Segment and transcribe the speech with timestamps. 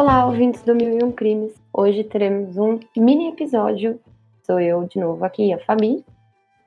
[0.00, 1.60] Olá, ouvintes do Mil e Um Crimes.
[1.72, 3.98] Hoje teremos um mini episódio.
[4.46, 6.04] Sou eu de novo aqui, a Fabi.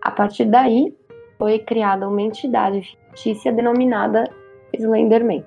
[0.01, 0.95] A partir daí,
[1.37, 4.23] foi criada uma entidade fictícia denominada
[4.73, 5.43] Slenderman.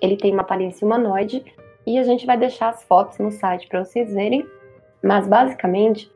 [0.00, 1.44] Ele tem uma aparência humanoide
[1.86, 4.44] e a gente vai deixar as fotos no site para vocês verem,
[5.02, 6.10] mas basicamente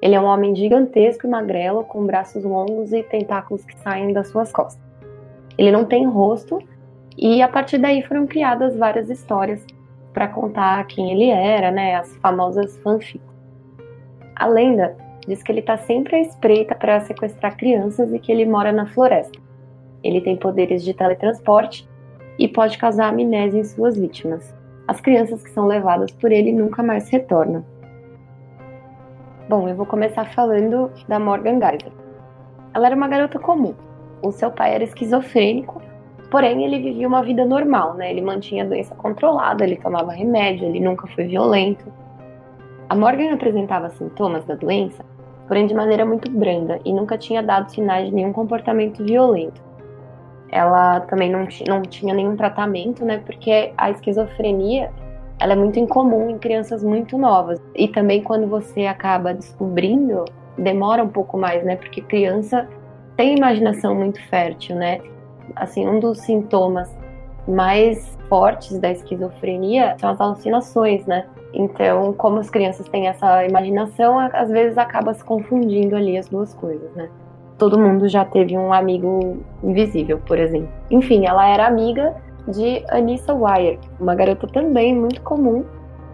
[0.00, 4.28] ele é um homem gigantesco e magrelo com braços longos e tentáculos que saem das
[4.28, 4.82] suas costas.
[5.56, 6.58] Ele não tem rosto
[7.16, 9.64] e a partir daí foram criadas várias histórias
[10.12, 13.26] para contar quem ele era, né, as famosas fanfics.
[14.36, 14.96] A lenda
[15.26, 18.86] diz que ele está sempre à espreita para sequestrar crianças e que ele mora na
[18.86, 19.38] floresta.
[20.02, 21.88] Ele tem poderes de teletransporte
[22.38, 24.54] e pode causar amnésia em suas vítimas.
[24.88, 27.64] As crianças que são levadas por ele nunca mais retornam.
[29.48, 31.92] Bom, eu vou começar falando da Morgan Geyser.
[32.74, 33.74] Ela era uma garota comum.
[34.22, 35.80] O seu pai era esquizofrênico
[36.32, 38.10] Porém, ele vivia uma vida normal, né?
[38.10, 41.84] Ele mantinha a doença controlada, ele tomava remédio, ele nunca foi violento.
[42.88, 45.04] A Morgan apresentava sintomas da doença,
[45.46, 49.60] porém de maneira muito branda e nunca tinha dado sinais de nenhum comportamento violento.
[50.50, 53.18] Ela também não, não tinha nenhum tratamento, né?
[53.26, 54.90] Porque a esquizofrenia
[55.38, 57.60] ela é muito incomum em crianças muito novas.
[57.74, 60.24] E também quando você acaba descobrindo,
[60.56, 61.76] demora um pouco mais, né?
[61.76, 62.66] Porque criança
[63.18, 65.11] tem imaginação muito fértil, né?
[65.56, 66.94] Assim, um dos sintomas
[67.46, 71.26] mais fortes da esquizofrenia são as alucinações, né?
[71.52, 76.54] Então, como as crianças têm essa imaginação, às vezes acaba se confundindo ali as duas
[76.54, 77.08] coisas, né?
[77.58, 80.68] Todo mundo já teve um amigo invisível, por exemplo.
[80.90, 82.14] Enfim, ela era amiga
[82.48, 85.64] de Anissa Wire, uma garota também muito comum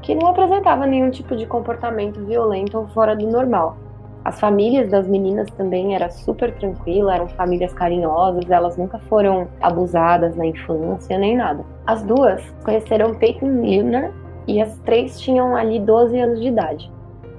[0.03, 3.77] que não apresentava nenhum tipo de comportamento violento ou fora do normal.
[4.25, 10.37] As famílias das meninas também era super tranquila, eram famílias carinhosas, elas nunca foram abusadas
[10.37, 11.65] na infância nem nada.
[11.87, 14.13] As duas conheceram Peyton Lilner
[14.47, 16.93] e as três tinham ali 12 anos de idade.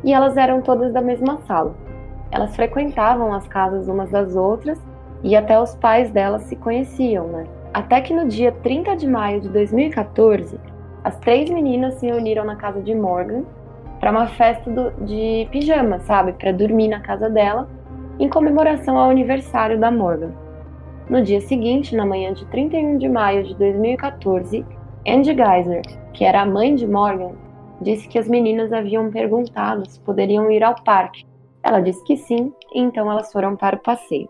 [0.04, 1.76] E elas eram todas da mesma sala.
[2.32, 4.80] Elas frequentavam as casas umas das outras
[5.24, 7.46] e até os pais delas se conheciam, né?
[7.74, 10.60] Até que no dia 30 de maio de 2014,
[11.04, 13.44] as três meninas se reuniram na casa de Morgan
[14.00, 16.34] para uma festa do, de pijama, sabe?
[16.34, 17.70] Para dormir na casa dela,
[18.20, 20.32] em comemoração ao aniversário da Morgan.
[21.10, 24.66] No dia seguinte, na manhã de 31 de maio de 2014,
[25.08, 25.82] Andy Geyser,
[26.14, 27.32] que era a mãe de Morgan,
[27.82, 31.26] disse que as meninas haviam perguntado se poderiam ir ao parque.
[31.64, 34.30] Ela disse que sim, e então elas foram para o passeio.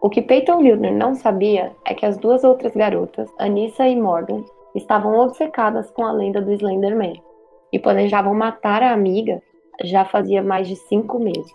[0.00, 4.42] O que Peyton Lilner não sabia é que as duas outras garotas, Anissa e Morgan,
[4.74, 7.22] estavam obcecadas com a lenda do Slenderman
[7.72, 9.42] e planejavam matar a amiga
[9.82, 11.52] já fazia mais de cinco meses.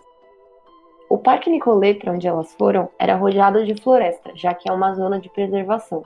[1.08, 4.94] O Parque Nicolete, para onde elas foram, era rodeado de floresta, já que é uma
[4.94, 6.02] zona de preservação.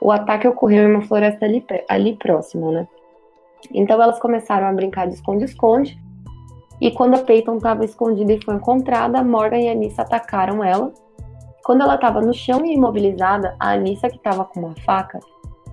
[0.00, 2.88] O ataque ocorreu em uma floresta ali, ali próxima, né?
[3.72, 5.98] Então elas começaram a brincar de esconde-esconde,
[6.80, 10.92] e quando a Peyton estava escondida e foi encontrada, Morgan e Anissa atacaram ela.
[11.64, 15.18] Quando ela estava no chão e imobilizada, a Anissa, que estava com uma faca,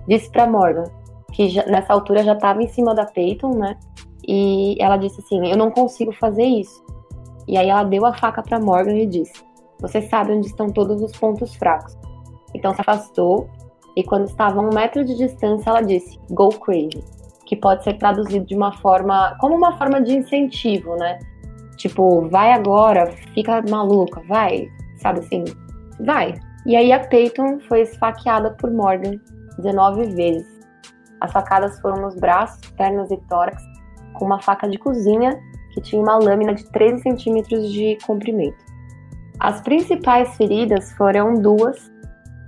[0.08, 0.84] disse para Morgan
[1.32, 3.76] que já, nessa altura já estava em cima da Peyton, né?
[4.26, 6.82] E ela disse assim: Eu não consigo fazer isso.
[7.48, 9.42] E aí ela deu a faca para Morgan e disse:
[9.80, 11.96] Você sabe onde estão todos os pontos fracos.
[12.54, 13.48] Então se afastou
[13.96, 17.02] e quando estava a um metro de distância ela disse: Go crazy,
[17.46, 21.18] que pode ser traduzido de uma forma, como uma forma de incentivo, né?
[21.76, 24.68] Tipo, vai agora, fica maluca, vai,
[24.98, 25.44] sabe assim,
[25.98, 26.34] vai.
[26.64, 29.18] E aí a Peyton foi esfaqueada por Morgan
[29.58, 30.51] 19 vezes
[31.22, 33.62] as facadas foram nos braços, pernas e tórax,
[34.14, 35.40] com uma faca de cozinha
[35.72, 38.58] que tinha uma lâmina de 13 centímetros de comprimento.
[39.38, 41.90] As principais feridas foram duas,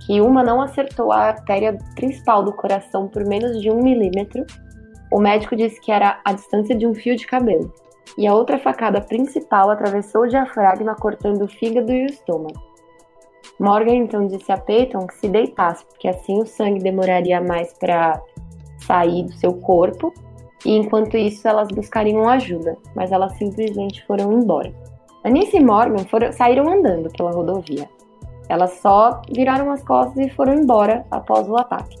[0.05, 4.45] que uma não acertou a artéria principal do coração por menos de um milímetro,
[5.09, 7.73] o médico disse que era a distância de um fio de cabelo.
[8.17, 12.61] E a outra facada principal atravessou o diafragma, cortando o fígado e o estômago.
[13.57, 18.21] Morgan então disse a Peyton que se deitasse, porque assim o sangue demoraria mais para
[18.85, 20.13] sair do seu corpo,
[20.65, 24.73] e enquanto isso elas buscariam ajuda, mas elas simplesmente foram embora.
[25.23, 27.89] Anice e Morgan foram, saíram andando pela rodovia.
[28.47, 31.97] Elas só viraram as costas e foram embora após o ataque.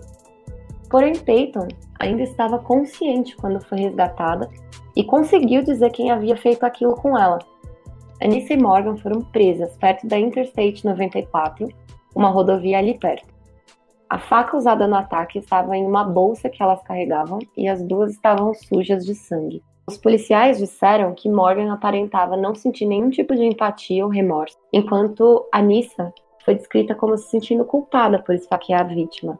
[0.89, 1.67] Porém, Peyton
[1.99, 4.49] ainda estava consciente quando foi resgatada
[4.95, 7.39] e conseguiu dizer quem havia feito aquilo com ela.
[8.21, 11.67] Anissa e Morgan foram presas perto da Interstate 94,
[12.15, 13.34] uma rodovia ali perto.
[14.07, 18.11] A faca usada no ataque estava em uma bolsa que elas carregavam e as duas
[18.11, 19.63] estavam sujas de sangue.
[19.87, 25.47] Os policiais disseram que Morgan aparentava não sentir nenhum tipo de empatia ou remorso, enquanto
[25.51, 26.13] Anissa
[26.43, 29.39] foi descrita como se sentindo culpada por esfaquear a vítima,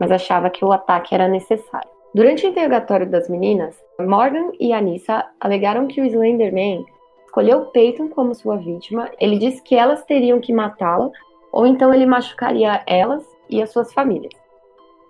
[0.00, 1.88] mas achava que o ataque era necessário.
[2.14, 6.86] Durante o interrogatório das meninas, Morgan e Anissa alegaram que o Slenderman
[7.26, 9.10] escolheu Peyton como sua vítima.
[9.20, 11.10] Ele disse que elas teriam que matá-la,
[11.52, 14.32] ou então ele machucaria elas e as suas famílias.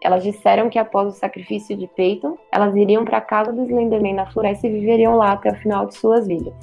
[0.02, 4.14] Elas disseram que após o sacrifício de Peyton, elas iriam para a casa do Slenderman
[4.14, 6.54] na floresta e viveriam lá até o final de suas vidas.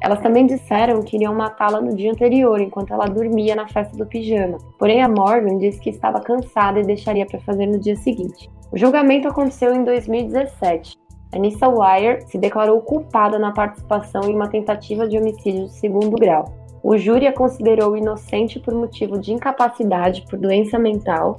[0.00, 4.04] Elas também disseram que iriam matá-la no dia anterior, enquanto ela dormia na festa do
[4.04, 4.58] pijama.
[4.78, 8.50] Porém, a Morgan disse que estava cansada e deixaria para fazer no dia seguinte.
[8.72, 10.96] O julgamento aconteceu em 2017.
[11.32, 16.61] Anissa Wire se declarou culpada na participação em uma tentativa de homicídio de segundo grau.
[16.82, 21.36] O júri a considerou inocente por motivo de incapacidade por doença mental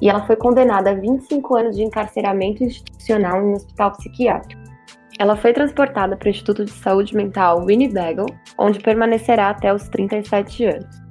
[0.00, 4.62] e ela foi condenada a 25 anos de encarceramento institucional em um hospital psiquiátrico.
[5.18, 8.26] Ela foi transportada para o Instituto de Saúde Mental Winnebago,
[8.58, 11.04] onde permanecerá até os 37 anos.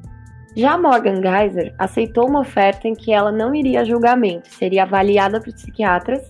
[0.56, 5.42] Já Morgan Geyser aceitou uma oferta em que ela não iria a julgamento, seria avaliada
[5.42, 6.28] por psiquiatras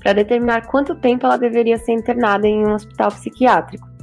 [0.00, 3.93] para determinar quanto tempo ela deveria ser internada em um hospital psiquiátrico.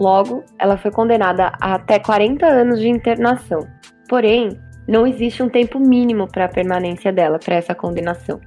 [0.00, 3.68] Logo, ela foi condenada a até 40 anos de internação.
[4.08, 4.58] Porém,
[4.88, 8.40] não existe um tempo mínimo para a permanência dela para essa condenação.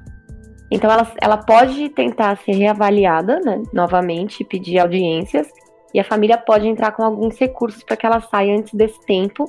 [0.72, 5.48] Então, ela, ela pode tentar ser reavaliada né, novamente, pedir audiências,
[5.94, 9.46] e a família pode entrar com alguns recursos para que ela saia antes desse tempo,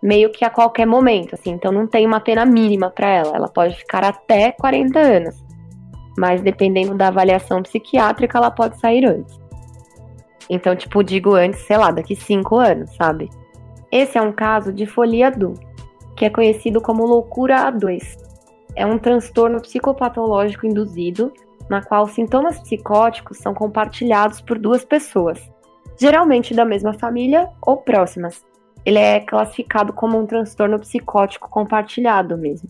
[0.00, 1.50] meio que a qualquer momento, assim.
[1.50, 5.34] Então não tem uma pena mínima para ela, ela pode ficar até 40 anos.
[6.16, 9.40] Mas dependendo da avaliação psiquiátrica, ela pode sair antes.
[10.50, 13.30] Então, tipo, digo antes, sei lá, daqui 5 anos, sabe?
[13.90, 15.54] Esse é um caso de folia do,
[16.16, 18.18] que é conhecido como loucura A2.
[18.74, 21.32] É um transtorno psicopatológico induzido,
[21.68, 25.40] na qual sintomas psicóticos são compartilhados por duas pessoas,
[25.96, 28.44] geralmente da mesma família ou próximas,
[28.84, 32.68] ele é classificado como um transtorno psicótico compartilhado mesmo.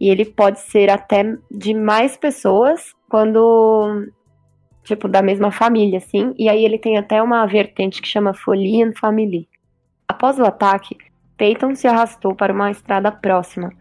[0.00, 4.08] E ele pode ser até de mais pessoas quando
[4.84, 6.34] tipo da mesma família, assim.
[6.38, 9.48] E aí ele tem até uma vertente que chama Folie Family.
[10.06, 10.96] Após o ataque,
[11.36, 13.72] Peyton se arrastou para uma estrada próxima.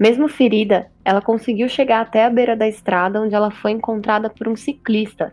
[0.00, 4.48] Mesmo ferida, ela conseguiu chegar até a beira da estrada onde ela foi encontrada por
[4.48, 5.32] um ciclista,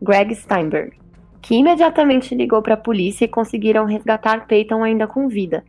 [0.00, 0.96] Greg Steinberg
[1.40, 5.64] que imediatamente ligou para a polícia e conseguiram resgatar Peyton ainda com vida.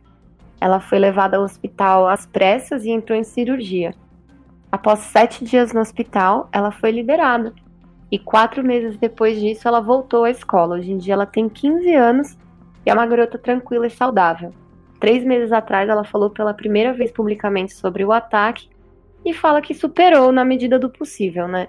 [0.60, 3.94] Ela foi levada ao hospital às pressas e entrou em cirurgia.
[4.70, 7.54] Após sete dias no hospital, ela foi liberada.
[8.10, 10.76] E quatro meses depois disso, ela voltou à escola.
[10.76, 12.38] Hoje em dia, ela tem 15 anos
[12.84, 14.52] e é uma garota tranquila e saudável.
[14.98, 18.68] Três meses atrás, ela falou pela primeira vez publicamente sobre o ataque
[19.24, 21.68] e fala que superou na medida do possível, né?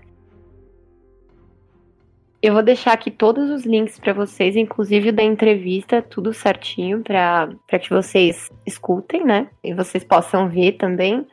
[2.42, 7.80] Eu vou deixar aqui todos os links para vocês, inclusive da entrevista, tudo certinho para
[7.80, 9.48] que vocês escutem, né?
[9.64, 11.28] E vocês possam ver também.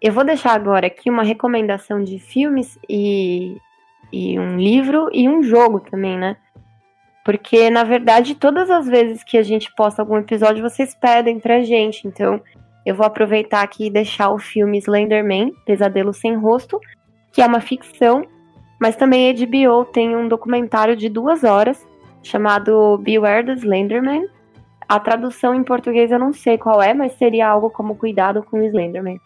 [0.00, 3.56] Eu vou deixar agora aqui uma recomendação de filmes e,
[4.12, 6.36] e um livro e um jogo também, né?
[7.24, 11.62] Porque, na verdade, todas as vezes que a gente posta algum episódio, vocês pedem pra
[11.62, 12.06] gente.
[12.06, 12.40] Então,
[12.84, 16.80] eu vou aproveitar aqui e deixar o filme Slenderman, Pesadelo Sem Rosto,
[17.32, 18.24] que é uma ficção
[18.78, 21.86] mas também a HBO tem um documentário de duas horas
[22.22, 24.28] chamado Beware the Slenderman.
[24.88, 28.58] A tradução em português eu não sei qual é, mas seria algo como Cuidado com
[28.58, 29.20] o Slenderman.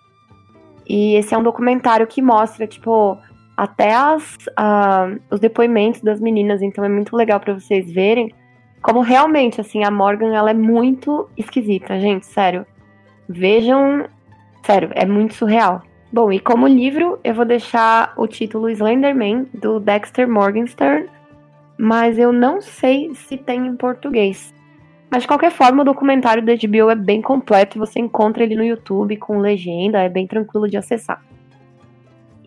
[0.88, 3.18] E esse é um documentário que mostra, tipo,
[3.61, 8.33] até as, uh, os depoimentos das meninas, então é muito legal para vocês verem
[8.81, 12.64] como realmente, assim, a Morgan, ela é muito esquisita, gente, sério.
[13.29, 14.07] Vejam,
[14.64, 15.83] sério, é muito surreal.
[16.11, 21.07] Bom, e como livro, eu vou deixar o título Slenderman, do Dexter Morgenstern,
[21.79, 24.55] mas eu não sei se tem em português.
[25.11, 28.57] Mas de qualquer forma, o documentário da HBO é bem completo e você encontra ele
[28.57, 31.23] no YouTube com legenda, é bem tranquilo de acessar.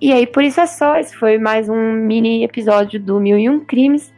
[0.03, 0.97] E aí, por isso é só.
[0.97, 4.13] Esse foi mais um mini episódio do Mil e Um Crimes.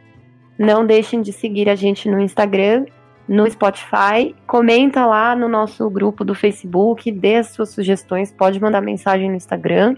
[0.58, 2.86] Não deixem de seguir a gente no Instagram,
[3.28, 4.34] no Spotify.
[4.48, 9.36] Comenta lá no nosso grupo do Facebook, dê as suas sugestões, pode mandar mensagem no
[9.36, 9.94] Instagram.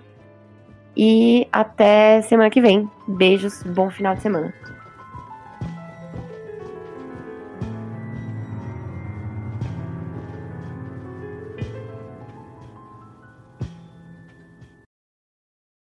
[0.95, 2.87] E até semana que vem.
[3.09, 4.53] Beijos, bom final de semana.